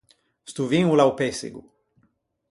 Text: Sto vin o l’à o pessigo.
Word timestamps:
Sto 0.51 0.63
vin 0.71 0.87
o 0.91 0.95
l’à 0.97 1.05
o 1.11 1.13
pessigo. 1.21 1.61